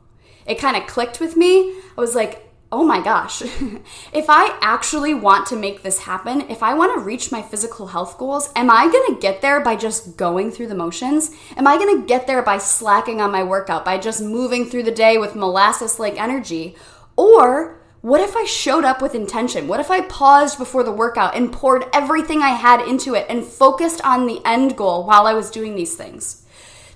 it 0.46 0.58
kind 0.58 0.76
of 0.76 0.86
clicked 0.86 1.20
with 1.20 1.36
me. 1.36 1.74
I 1.96 2.00
was 2.00 2.14
like, 2.14 2.44
oh 2.74 2.84
my 2.84 3.00
gosh, 3.00 3.42
if 4.12 4.26
I 4.28 4.58
actually 4.60 5.14
want 5.14 5.46
to 5.46 5.56
make 5.56 5.82
this 5.82 6.00
happen, 6.00 6.40
if 6.50 6.60
I 6.60 6.74
want 6.74 6.98
to 6.98 7.04
reach 7.04 7.30
my 7.30 7.40
physical 7.40 7.86
health 7.86 8.18
goals, 8.18 8.50
am 8.56 8.68
I 8.68 8.90
going 8.90 9.14
to 9.14 9.20
get 9.20 9.42
there 9.42 9.60
by 9.60 9.76
just 9.76 10.16
going 10.16 10.50
through 10.50 10.66
the 10.66 10.74
motions? 10.74 11.30
Am 11.56 11.68
I 11.68 11.76
going 11.76 12.00
to 12.00 12.06
get 12.06 12.26
there 12.26 12.42
by 12.42 12.58
slacking 12.58 13.20
on 13.20 13.30
my 13.30 13.44
workout, 13.44 13.84
by 13.84 13.98
just 13.98 14.20
moving 14.20 14.66
through 14.66 14.82
the 14.82 14.90
day 14.90 15.18
with 15.18 15.36
molasses 15.36 16.00
like 16.00 16.20
energy? 16.20 16.74
Or 17.16 17.80
what 18.00 18.20
if 18.20 18.36
I 18.36 18.44
showed 18.44 18.84
up 18.84 19.00
with 19.00 19.14
intention? 19.14 19.68
What 19.68 19.80
if 19.80 19.90
I 19.90 20.00
paused 20.02 20.58
before 20.58 20.82
the 20.82 20.90
workout 20.90 21.36
and 21.36 21.52
poured 21.52 21.86
everything 21.92 22.42
I 22.42 22.50
had 22.50 22.80
into 22.80 23.14
it 23.14 23.26
and 23.28 23.44
focused 23.44 24.04
on 24.04 24.26
the 24.26 24.42
end 24.44 24.76
goal 24.76 25.06
while 25.06 25.28
I 25.28 25.32
was 25.32 25.50
doing 25.50 25.76
these 25.76 25.94
things? 25.94 26.44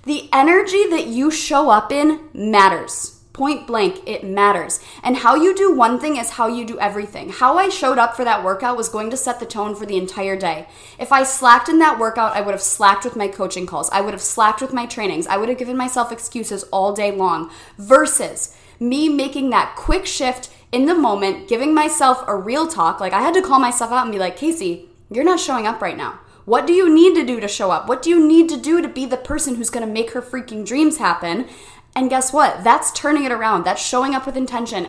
The 0.03 0.29
energy 0.33 0.87
that 0.89 1.07
you 1.07 1.31
show 1.31 1.69
up 1.69 1.91
in 1.91 2.29
matters. 2.33 3.18
Point 3.39 3.67
blank, 3.67 4.01
it 4.05 4.25
matters. 4.25 4.81
And 5.01 5.15
how 5.15 5.33
you 5.33 5.55
do 5.55 5.73
one 5.73 5.97
thing 5.97 6.17
is 6.17 6.31
how 6.31 6.47
you 6.47 6.65
do 6.65 6.77
everything. 6.77 7.29
How 7.29 7.57
I 7.57 7.69
showed 7.69 7.97
up 7.97 8.13
for 8.13 8.25
that 8.25 8.43
workout 8.43 8.75
was 8.75 8.89
going 8.89 9.09
to 9.11 9.15
set 9.15 9.39
the 9.39 9.45
tone 9.45 9.75
for 9.75 9.85
the 9.85 9.95
entire 9.95 10.35
day. 10.35 10.67
If 10.99 11.13
I 11.13 11.23
slacked 11.23 11.69
in 11.69 11.79
that 11.79 11.97
workout, 11.97 12.35
I 12.35 12.41
would 12.41 12.51
have 12.51 12.61
slacked 12.61 13.05
with 13.05 13.15
my 13.15 13.29
coaching 13.29 13.65
calls. 13.65 13.89
I 13.91 14.01
would 14.01 14.13
have 14.13 14.21
slacked 14.21 14.59
with 14.59 14.73
my 14.73 14.85
trainings. 14.85 15.25
I 15.25 15.37
would 15.37 15.47
have 15.47 15.57
given 15.57 15.77
myself 15.77 16.11
excuses 16.11 16.63
all 16.63 16.91
day 16.91 17.13
long. 17.13 17.49
Versus 17.77 18.57
me 18.77 19.07
making 19.07 19.51
that 19.51 19.73
quick 19.77 20.05
shift 20.05 20.49
in 20.73 20.85
the 20.85 20.93
moment, 20.93 21.47
giving 21.47 21.73
myself 21.73 22.25
a 22.27 22.35
real 22.35 22.67
talk. 22.67 22.99
Like 22.99 23.13
I 23.13 23.21
had 23.21 23.35
to 23.35 23.41
call 23.41 23.61
myself 23.61 23.93
out 23.93 24.03
and 24.03 24.11
be 24.11 24.19
like, 24.19 24.35
Casey, 24.35 24.89
you're 25.09 25.23
not 25.23 25.39
showing 25.39 25.65
up 25.65 25.81
right 25.81 25.95
now. 25.95 26.19
What 26.43 26.67
do 26.67 26.73
you 26.73 26.93
need 26.93 27.15
to 27.15 27.25
do 27.25 27.39
to 27.39 27.47
show 27.47 27.71
up? 27.71 27.87
What 27.87 28.01
do 28.01 28.09
you 28.09 28.27
need 28.27 28.49
to 28.49 28.57
do 28.57 28.81
to 28.81 28.87
be 28.89 29.05
the 29.05 29.15
person 29.15 29.55
who's 29.55 29.69
gonna 29.69 29.87
make 29.87 30.11
her 30.11 30.21
freaking 30.21 30.65
dreams 30.65 30.97
happen? 30.97 31.47
And 31.95 32.09
guess 32.09 32.31
what? 32.31 32.63
That's 32.63 32.91
turning 32.91 33.25
it 33.25 33.31
around. 33.31 33.63
That's 33.63 33.85
showing 33.85 34.15
up 34.15 34.25
with 34.25 34.37
intention. 34.37 34.87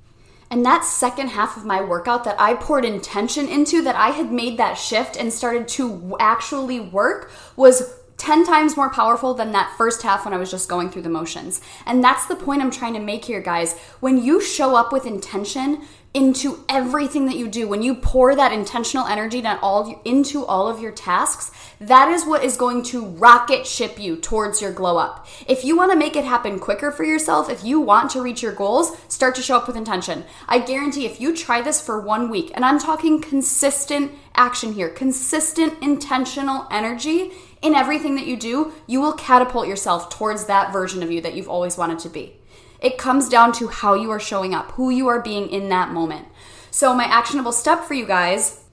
And 0.51 0.65
that 0.65 0.85
second 0.85 1.29
half 1.29 1.57
of 1.57 1.65
my 1.65 1.81
workout 1.81 2.25
that 2.25 2.41
I 2.41 2.55
poured 2.55 2.85
intention 2.85 3.49
into, 3.49 3.83
that 3.83 3.95
I 3.95 4.11
had 4.11 4.33
made 4.33 4.59
that 4.59 4.75
shift 4.75 5.17
and 5.17 5.33
started 5.33 5.69
to 5.69 6.17
actually 6.19 6.81
work, 6.81 7.31
was 7.57 7.95
10 8.17 8.45
times 8.45 8.77
more 8.77 8.91
powerful 8.91 9.33
than 9.33 9.53
that 9.53 9.73
first 9.79 10.03
half 10.03 10.25
when 10.25 10.35
I 10.35 10.37
was 10.37 10.51
just 10.51 10.69
going 10.69 10.91
through 10.91 11.03
the 11.03 11.09
motions. 11.09 11.63
And 11.87 12.05
that's 12.05 12.27
the 12.27 12.37
point 12.37 12.61
I'm 12.61 12.71
trying 12.71 12.93
to 12.93 13.01
make 13.01 13.25
here, 13.25 13.41
guys. 13.41 13.79
When 14.01 14.23
you 14.23 14.43
show 14.43 14.77
up 14.77 14.93
with 14.93 15.07
intention, 15.07 15.83
into 16.13 16.65
everything 16.69 17.27
that 17.27 17.37
you 17.37 17.49
do, 17.49 17.69
when 17.69 17.83
you 17.83 17.95
pour 17.95 18.35
that 18.35 18.53
intentional 18.53 19.07
energy 19.07 19.45
all, 19.47 20.01
into 20.05 20.45
all 20.45 20.67
of 20.67 20.81
your 20.81 20.91
tasks, 20.91 21.53
that 21.81 22.09
is 22.09 22.27
what 22.27 22.43
is 22.43 22.57
going 22.57 22.83
to 22.83 23.07
rocket 23.07 23.65
ship 23.65 23.99
you 23.99 24.17
towards 24.17 24.61
your 24.61 24.73
glow 24.73 24.99
up. 24.99 25.29
If 25.47 25.65
you 25.65 25.77
want 25.77 25.93
to 25.93 25.99
make 25.99 26.17
it 26.17 26.25
happen 26.25 26.59
quicker 26.59 26.91
for 26.91 27.05
yourself, 27.05 27.49
if 27.49 27.63
you 27.63 27.81
want 27.81 28.11
to 28.11 28.23
reach 28.23 28.43
your 28.43 28.53
goals, 28.53 28.97
start 29.09 29.37
to 29.37 29.43
show 29.43 29.57
up 29.57 29.69
with 29.69 29.77
intention. 29.77 30.25
I 30.49 30.59
guarantee 30.59 31.07
if 31.07 31.21
you 31.21 31.35
try 31.35 31.63
this 31.63 31.81
for 31.81 32.01
one 32.01 32.29
week, 32.29 32.51
and 32.55 32.65
I'm 32.65 32.81
talking 32.81 33.23
consistent 33.23 34.11
action 34.35 34.73
here, 34.73 34.89
consistent 34.89 35.81
intentional 35.81 36.67
energy 36.73 37.31
in 37.63 37.75
everything 37.75 38.17
that 38.17 38.27
you 38.27 38.37
do, 38.37 38.73
you 38.89 39.01
will 39.01 39.13
catapult 39.13 39.69
yourself 39.69 40.11
towards 40.11 40.47
that 40.47 40.73
version 40.73 41.05
of 41.05 41.11
you 41.11 41.21
that 41.21 41.35
you've 41.35 41.49
always 41.49 41.79
wanted 41.79 42.01
to 42.01 42.09
be. 42.09 42.40
It 42.81 42.99
comes 42.99 43.29
down 43.29 43.53
to 43.55 43.69
how 43.69 43.95
you 43.95 44.11
are 44.11 44.21
showing 44.21 44.55
up, 44.55 44.73
who 44.73 44.91
you 44.91 45.09
are 45.09 45.21
being 45.21 45.49
in 45.51 45.69
that 45.69 45.93
moment. 45.93 46.29
So, 46.71 46.95
my 46.95 47.05
actionable 47.05 47.53
step 47.53 47.85
for 47.85 47.95
you 47.95 48.07
guys 48.07 48.65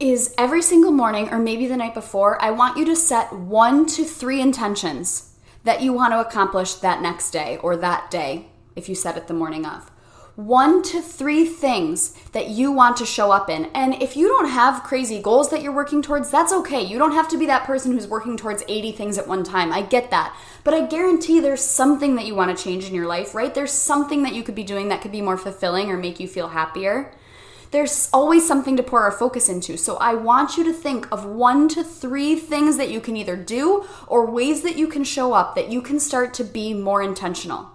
is 0.00 0.34
every 0.36 0.62
single 0.62 0.90
morning 0.90 1.28
or 1.30 1.38
maybe 1.38 1.66
the 1.66 1.76
night 1.76 1.94
before, 1.94 2.42
I 2.42 2.50
want 2.50 2.76
you 2.76 2.84
to 2.86 2.96
set 2.96 3.32
one 3.32 3.86
to 3.86 4.04
three 4.04 4.40
intentions 4.40 5.36
that 5.62 5.80
you 5.80 5.92
want 5.92 6.12
to 6.12 6.20
accomplish 6.20 6.74
that 6.74 7.00
next 7.00 7.30
day 7.30 7.58
or 7.58 7.76
that 7.76 8.10
day 8.10 8.46
if 8.74 8.88
you 8.88 8.96
set 8.96 9.16
it 9.16 9.28
the 9.28 9.34
morning 9.34 9.64
of 9.64 9.91
one 10.36 10.82
to 10.82 11.02
three 11.02 11.44
things 11.44 12.14
that 12.32 12.48
you 12.48 12.72
want 12.72 12.96
to 12.96 13.04
show 13.04 13.30
up 13.30 13.50
in. 13.50 13.66
And 13.74 14.00
if 14.00 14.16
you 14.16 14.28
don't 14.28 14.48
have 14.48 14.82
crazy 14.82 15.20
goals 15.20 15.50
that 15.50 15.62
you're 15.62 15.74
working 15.74 16.00
towards, 16.00 16.30
that's 16.30 16.52
okay. 16.52 16.80
You 16.80 16.98
don't 16.98 17.12
have 17.12 17.28
to 17.28 17.38
be 17.38 17.46
that 17.46 17.64
person 17.64 17.92
who's 17.92 18.06
working 18.06 18.36
towards 18.36 18.64
80 18.66 18.92
things 18.92 19.18
at 19.18 19.28
one 19.28 19.44
time. 19.44 19.72
I 19.72 19.82
get 19.82 20.10
that. 20.10 20.34
But 20.64 20.74
I 20.74 20.86
guarantee 20.86 21.40
there's 21.40 21.64
something 21.64 22.14
that 22.16 22.26
you 22.26 22.34
want 22.34 22.56
to 22.56 22.64
change 22.64 22.86
in 22.86 22.94
your 22.94 23.06
life, 23.06 23.34
right? 23.34 23.54
There's 23.54 23.72
something 23.72 24.22
that 24.22 24.34
you 24.34 24.42
could 24.42 24.54
be 24.54 24.64
doing 24.64 24.88
that 24.88 25.02
could 25.02 25.12
be 25.12 25.20
more 25.20 25.36
fulfilling 25.36 25.90
or 25.90 25.98
make 25.98 26.18
you 26.18 26.28
feel 26.28 26.48
happier. 26.48 27.12
There's 27.70 28.08
always 28.12 28.46
something 28.46 28.76
to 28.76 28.82
pour 28.82 29.02
our 29.02 29.10
focus 29.10 29.48
into. 29.48 29.76
So 29.76 29.96
I 29.96 30.14
want 30.14 30.56
you 30.56 30.64
to 30.64 30.72
think 30.72 31.10
of 31.10 31.24
one 31.24 31.68
to 31.68 31.82
three 31.82 32.36
things 32.36 32.76
that 32.76 32.90
you 32.90 33.00
can 33.00 33.16
either 33.16 33.36
do 33.36 33.86
or 34.06 34.30
ways 34.30 34.62
that 34.62 34.76
you 34.76 34.88
can 34.88 35.04
show 35.04 35.32
up 35.32 35.54
that 35.54 35.70
you 35.70 35.82
can 35.82 35.98
start 35.98 36.32
to 36.34 36.44
be 36.44 36.74
more 36.74 37.02
intentional. 37.02 37.70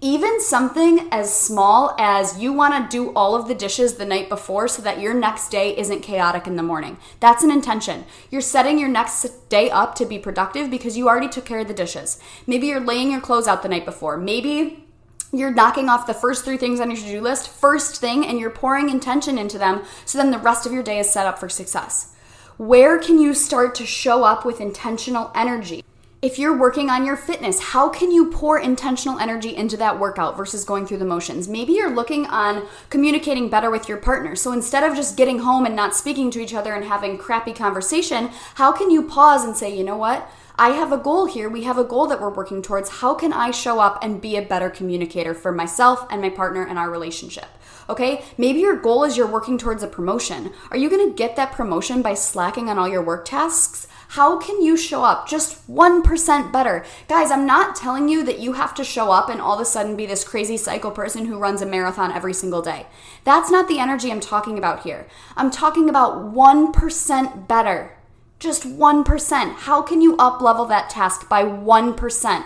Even 0.00 0.40
something 0.40 1.08
as 1.10 1.38
small 1.38 1.94
as 1.98 2.38
you 2.38 2.52
want 2.52 2.90
to 2.90 2.96
do 2.96 3.12
all 3.14 3.34
of 3.34 3.48
the 3.48 3.54
dishes 3.54 3.94
the 3.94 4.04
night 4.04 4.28
before 4.28 4.68
so 4.68 4.82
that 4.82 5.00
your 5.00 5.14
next 5.14 5.50
day 5.50 5.76
isn't 5.76 6.02
chaotic 6.02 6.46
in 6.46 6.56
the 6.56 6.62
morning. 6.62 6.98
That's 7.20 7.42
an 7.42 7.50
intention. 7.50 8.04
You're 8.30 8.40
setting 8.40 8.78
your 8.78 8.88
next 8.88 9.48
day 9.48 9.70
up 9.70 9.94
to 9.96 10.04
be 10.04 10.18
productive 10.18 10.70
because 10.70 10.96
you 10.96 11.08
already 11.08 11.28
took 11.28 11.44
care 11.44 11.60
of 11.60 11.68
the 11.68 11.74
dishes. 11.74 12.20
Maybe 12.46 12.66
you're 12.66 12.80
laying 12.80 13.10
your 13.10 13.20
clothes 13.20 13.48
out 13.48 13.62
the 13.62 13.68
night 13.68 13.84
before. 13.84 14.16
Maybe 14.16 14.84
you're 15.32 15.52
knocking 15.52 15.88
off 15.88 16.06
the 16.06 16.14
first 16.14 16.44
three 16.44 16.56
things 16.56 16.80
on 16.80 16.90
your 16.90 17.00
to 17.00 17.06
do 17.06 17.20
list 17.20 17.48
first 17.48 18.00
thing 18.00 18.24
and 18.24 18.38
you're 18.38 18.50
pouring 18.50 18.88
intention 18.88 19.36
into 19.36 19.58
them 19.58 19.82
so 20.04 20.16
then 20.16 20.30
the 20.30 20.38
rest 20.38 20.64
of 20.64 20.72
your 20.72 20.82
day 20.82 20.98
is 20.98 21.10
set 21.10 21.26
up 21.26 21.38
for 21.38 21.48
success. 21.48 22.14
Where 22.56 22.98
can 22.98 23.18
you 23.18 23.34
start 23.34 23.74
to 23.76 23.86
show 23.86 24.22
up 24.22 24.44
with 24.44 24.60
intentional 24.60 25.32
energy? 25.34 25.84
If 26.24 26.38
you're 26.38 26.56
working 26.56 26.88
on 26.88 27.04
your 27.04 27.18
fitness, 27.18 27.60
how 27.60 27.86
can 27.86 28.10
you 28.10 28.30
pour 28.30 28.58
intentional 28.58 29.18
energy 29.18 29.54
into 29.54 29.76
that 29.76 30.00
workout 30.00 30.38
versus 30.38 30.64
going 30.64 30.86
through 30.86 30.96
the 30.96 31.04
motions? 31.04 31.48
Maybe 31.48 31.74
you're 31.74 31.94
looking 31.94 32.24
on 32.28 32.66
communicating 32.88 33.50
better 33.50 33.70
with 33.70 33.90
your 33.90 33.98
partner. 33.98 34.34
So 34.34 34.50
instead 34.50 34.84
of 34.84 34.96
just 34.96 35.18
getting 35.18 35.40
home 35.40 35.66
and 35.66 35.76
not 35.76 35.94
speaking 35.94 36.30
to 36.30 36.40
each 36.40 36.54
other 36.54 36.72
and 36.72 36.86
having 36.86 37.18
crappy 37.18 37.52
conversation, 37.52 38.30
how 38.54 38.72
can 38.72 38.90
you 38.90 39.02
pause 39.02 39.44
and 39.44 39.54
say, 39.54 39.76
you 39.76 39.84
know 39.84 39.98
what? 39.98 40.26
I 40.56 40.70
have 40.70 40.92
a 40.92 40.98
goal 40.98 41.26
here. 41.26 41.48
We 41.48 41.64
have 41.64 41.78
a 41.78 41.84
goal 41.84 42.06
that 42.06 42.20
we're 42.20 42.30
working 42.30 42.62
towards. 42.62 43.00
How 43.00 43.12
can 43.14 43.32
I 43.32 43.50
show 43.50 43.80
up 43.80 43.98
and 44.04 44.20
be 44.20 44.36
a 44.36 44.42
better 44.42 44.70
communicator 44.70 45.34
for 45.34 45.50
myself 45.50 46.06
and 46.10 46.22
my 46.22 46.30
partner 46.30 46.64
and 46.64 46.78
our 46.78 46.90
relationship? 46.90 47.46
Okay, 47.88 48.24
maybe 48.38 48.60
your 48.60 48.76
goal 48.76 49.02
is 49.02 49.16
you're 49.16 49.26
working 49.26 49.58
towards 49.58 49.82
a 49.82 49.88
promotion. 49.88 50.52
Are 50.70 50.76
you 50.76 50.88
gonna 50.88 51.10
get 51.10 51.34
that 51.34 51.52
promotion 51.52 52.02
by 52.02 52.14
slacking 52.14 52.70
on 52.70 52.78
all 52.78 52.88
your 52.88 53.02
work 53.02 53.24
tasks? 53.24 53.88
How 54.08 54.38
can 54.38 54.62
you 54.62 54.76
show 54.76 55.02
up 55.02 55.28
just 55.28 55.68
1% 55.68 56.52
better? 56.52 56.84
Guys, 57.08 57.32
I'm 57.32 57.46
not 57.46 57.74
telling 57.74 58.08
you 58.08 58.22
that 58.22 58.38
you 58.38 58.52
have 58.52 58.74
to 58.74 58.84
show 58.84 59.10
up 59.10 59.28
and 59.28 59.40
all 59.40 59.56
of 59.56 59.60
a 59.60 59.64
sudden 59.64 59.96
be 59.96 60.06
this 60.06 60.22
crazy 60.22 60.56
psycho 60.56 60.92
person 60.92 61.26
who 61.26 61.36
runs 61.36 61.62
a 61.62 61.66
marathon 61.66 62.12
every 62.12 62.32
single 62.32 62.62
day. 62.62 62.86
That's 63.24 63.50
not 63.50 63.66
the 63.66 63.80
energy 63.80 64.12
I'm 64.12 64.20
talking 64.20 64.56
about 64.56 64.84
here. 64.84 65.08
I'm 65.36 65.50
talking 65.50 65.88
about 65.88 66.32
1% 66.32 67.48
better. 67.48 67.96
Just 68.38 68.64
1%. 68.64 69.54
How 69.54 69.82
can 69.82 70.00
you 70.00 70.16
up 70.16 70.40
level 70.40 70.64
that 70.66 70.90
task 70.90 71.28
by 71.28 71.44
1%? 71.44 72.44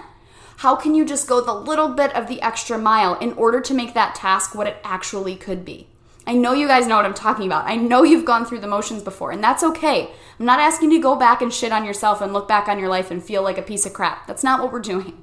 How 0.59 0.75
can 0.75 0.95
you 0.95 1.05
just 1.05 1.29
go 1.29 1.41
the 1.41 1.55
little 1.55 1.89
bit 1.89 2.15
of 2.17 2.27
the 2.27 2.43
extra 2.43 2.79
mile 2.79 3.17
in 3.19 3.33
order 3.35 3.61
to 3.61 3.75
make 3.75 3.95
that 3.95 4.15
task 4.15 4.55
what 4.55 4.67
it 4.67 4.79
actually 4.83 5.37
could 5.37 5.65
be? 5.65 5.89
I 6.27 6.35
know 6.35 6.53
you 6.53 6.67
guys 6.67 6.87
know 6.87 6.97
what 6.97 7.07
I'm 7.07 7.15
talking 7.15 7.47
about. 7.47 7.67
I 7.67 7.77
know 7.77 8.03
you've 8.03 8.27
gone 8.27 8.45
through 8.45 8.61
the 8.61 8.67
motions 8.67 9.03
before, 9.03 9.31
and 9.31 9.43
that's 9.43 9.63
okay. 9.63 10.11
I'm 10.39 10.45
not 10.45 10.61
asking 10.61 10.91
you 10.91 10.99
to 10.99 11.03
go 11.03 11.17
back 11.17 11.41
and 11.41 11.55
shit 11.55 11.73
on 11.73 11.87
yourself 11.87 12.21
and 12.21 12.33
look 12.33 12.47
back 12.47 12.69
on 12.69 12.79
your 12.79 12.91
life 12.91 13.11
and 13.11 13.25
feel 13.25 13.43
like 13.43 13.57
a 13.57 13.63
piece 13.63 13.87
of 13.87 13.95
crap. 13.95 14.27
That's 14.27 14.45
not 14.45 14.61
what 14.61 14.71
we're 14.71 14.81
doing. 14.81 15.23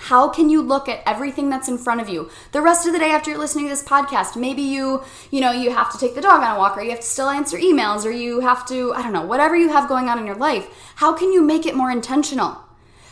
How 0.00 0.28
can 0.28 0.48
you 0.48 0.62
look 0.62 0.88
at 0.88 1.02
everything 1.06 1.50
that's 1.50 1.68
in 1.68 1.76
front 1.76 2.00
of 2.00 2.08
you 2.08 2.30
the 2.52 2.62
rest 2.62 2.86
of 2.86 2.92
the 2.92 2.98
day 2.98 3.10
after 3.10 3.30
you're 3.30 3.38
listening 3.38 3.66
to 3.66 3.70
this 3.70 3.82
podcast? 3.82 4.36
Maybe 4.36 4.62
you, 4.62 5.02
you 5.30 5.40
know, 5.40 5.50
you 5.50 5.70
have 5.70 5.92
to 5.92 5.98
take 5.98 6.14
the 6.14 6.20
dog 6.20 6.42
on 6.42 6.56
a 6.56 6.58
walk 6.58 6.76
or 6.76 6.82
you 6.82 6.90
have 6.90 7.00
to 7.00 7.06
still 7.06 7.28
answer 7.28 7.58
emails 7.58 8.04
or 8.04 8.10
you 8.10 8.40
have 8.40 8.66
to, 8.68 8.94
I 8.94 9.02
don't 9.02 9.12
know, 9.12 9.26
whatever 9.26 9.56
you 9.56 9.68
have 9.70 9.88
going 9.88 10.08
on 10.08 10.18
in 10.18 10.26
your 10.26 10.36
life. 10.36 10.68
How 10.96 11.12
can 11.12 11.32
you 11.32 11.42
make 11.42 11.66
it 11.66 11.74
more 11.74 11.90
intentional? 11.90 12.58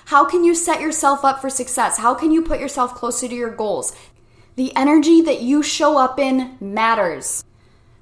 How 0.07 0.25
can 0.25 0.45
you 0.45 0.55
set 0.55 0.81
yourself 0.81 1.25
up 1.25 1.41
for 1.41 1.51
success? 1.51 1.99
How 1.99 2.15
can 2.15 2.31
you 2.31 2.41
put 2.41 2.61
yourself 2.61 2.95
closer 2.95 3.27
to 3.27 3.35
your 3.35 3.51
goals? 3.51 3.97
The 4.55 4.75
energy 4.77 5.21
that 5.23 5.43
you 5.43 5.63
show 5.63 5.99
up 5.99 6.19
in 6.19 6.57
matters. 6.61 7.45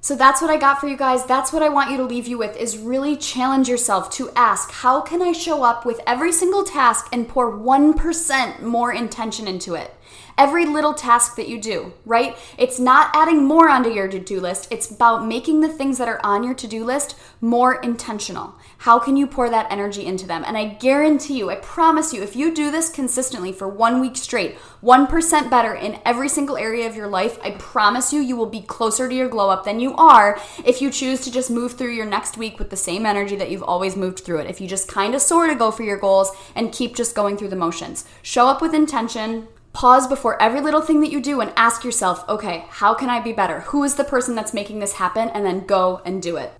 So 0.05 0.15
that's 0.15 0.39
what 0.39 0.51
I 0.51 0.57
got 0.57 0.79
for 0.79 0.87
you 0.87 0.95
guys. 0.95 1.25
That's 1.25 1.51
what 1.51 1.63
I 1.63 1.69
want 1.69 1.89
you 1.89 1.97
to 1.97 2.03
leave 2.03 2.27
you 2.27 2.37
with 2.37 2.55
is 2.57 2.77
really 2.77 3.17
challenge 3.17 3.67
yourself 3.67 4.11
to 4.11 4.29
ask, 4.35 4.69
how 4.69 5.01
can 5.01 5.19
I 5.19 5.31
show 5.31 5.63
up 5.63 5.83
with 5.83 5.99
every 6.05 6.31
single 6.31 6.63
task 6.63 7.07
and 7.11 7.27
pour 7.27 7.51
1% 7.51 8.61
more 8.61 8.93
intention 8.93 9.47
into 9.47 9.73
it? 9.73 9.95
Every 10.37 10.65
little 10.65 10.93
task 10.93 11.35
that 11.35 11.47
you 11.47 11.59
do, 11.61 11.93
right? 12.05 12.37
It's 12.57 12.79
not 12.79 13.09
adding 13.13 13.43
more 13.43 13.69
onto 13.69 13.89
your 13.89 14.07
to 14.07 14.19
do 14.19 14.39
list, 14.39 14.67
it's 14.71 14.91
about 14.91 15.25
making 15.25 15.61
the 15.61 15.69
things 15.69 15.97
that 15.97 16.07
are 16.07 16.19
on 16.23 16.43
your 16.43 16.53
to 16.55 16.67
do 16.67 16.83
list 16.83 17.15
more 17.41 17.75
intentional. 17.81 18.55
How 18.79 18.99
can 18.99 19.17
you 19.17 19.25
pour 19.25 19.49
that 19.49 19.71
energy 19.71 20.05
into 20.05 20.27
them? 20.27 20.43
And 20.45 20.57
I 20.57 20.65
guarantee 20.65 21.37
you, 21.37 21.49
I 21.49 21.55
promise 21.55 22.13
you, 22.13 22.21
if 22.21 22.35
you 22.35 22.53
do 22.53 22.71
this 22.71 22.89
consistently 22.89 23.51
for 23.51 23.67
one 23.67 24.01
week 24.01 24.17
straight, 24.17 24.57
1% 24.83 25.49
better 25.49 25.73
in 25.73 25.99
every 26.05 26.29
single 26.29 26.57
area 26.57 26.87
of 26.87 26.95
your 26.95 27.07
life, 27.07 27.39
I 27.41 27.51
promise 27.51 28.13
you, 28.13 28.19
you 28.19 28.35
will 28.35 28.45
be 28.45 28.61
closer 28.61 29.07
to 29.09 29.15
your 29.15 29.29
glow 29.29 29.49
up 29.49 29.63
than 29.63 29.79
you 29.79 29.95
are 29.95 30.39
if 30.63 30.81
you 30.81 30.91
choose 30.91 31.21
to 31.21 31.31
just 31.31 31.49
move 31.49 31.73
through 31.73 31.93
your 31.93 32.05
next 32.05 32.37
week 32.37 32.59
with 32.59 32.69
the 32.69 32.75
same 32.75 33.05
energy 33.05 33.35
that 33.37 33.49
you've 33.49 33.63
always 33.63 33.95
moved 33.95 34.19
through 34.19 34.39
it. 34.39 34.49
If 34.49 34.61
you 34.61 34.67
just 34.67 34.87
kind 34.87 35.15
of 35.15 35.21
sort 35.21 35.49
of 35.49 35.57
go 35.57 35.71
for 35.71 35.83
your 35.83 35.97
goals 35.97 36.31
and 36.53 36.71
keep 36.71 36.95
just 36.95 37.15
going 37.15 37.37
through 37.37 37.49
the 37.49 37.55
motions, 37.55 38.05
show 38.21 38.47
up 38.47 38.61
with 38.61 38.73
intention, 38.73 39.47
Pause 39.75 40.07
before 40.07 40.41
every 40.41 40.61
little 40.61 40.79
thing 40.79 41.01
that 41.01 41.11
you 41.11 41.19
do 41.19 41.41
and 41.41 41.51
ask 41.57 41.83
yourself, 41.83 42.23
okay, 42.29 42.63
how 42.69 42.93
can 42.93 43.09
I 43.09 43.19
be 43.19 43.33
better? 43.33 43.59
Who 43.59 43.83
is 43.83 43.95
the 43.95 44.05
person 44.05 44.33
that's 44.33 44.53
making 44.53 44.79
this 44.79 44.93
happen? 44.93 45.27
And 45.27 45.45
then 45.45 45.65
go 45.65 46.01
and 46.05 46.21
do 46.21 46.37
it. 46.37 46.53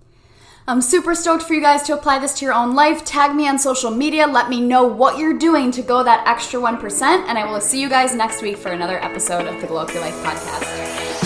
I'm 0.68 0.82
super 0.82 1.14
stoked 1.14 1.42
for 1.42 1.54
you 1.54 1.62
guys 1.62 1.82
to 1.84 1.94
apply 1.94 2.18
this 2.18 2.34
to 2.34 2.44
your 2.44 2.52
own 2.52 2.74
life. 2.74 3.06
Tag 3.06 3.34
me 3.34 3.48
on 3.48 3.58
social 3.58 3.90
media. 3.90 4.26
Let 4.26 4.50
me 4.50 4.60
know 4.60 4.86
what 4.86 5.16
you're 5.16 5.38
doing 5.38 5.70
to 5.70 5.80
go 5.80 6.02
that 6.02 6.28
extra 6.28 6.60
1%. 6.60 7.02
And 7.02 7.38
I 7.38 7.50
will 7.50 7.62
see 7.62 7.80
you 7.80 7.88
guys 7.88 8.14
next 8.14 8.42
week 8.42 8.58
for 8.58 8.72
another 8.72 9.02
episode 9.02 9.46
of 9.46 9.62
the 9.62 9.66
Glow 9.66 9.80
Up 9.80 9.94
Your 9.94 10.02
Life 10.02 10.22
podcast. 10.22 11.25